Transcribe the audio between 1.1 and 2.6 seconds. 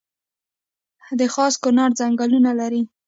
د خاص کونړ ځنګلونه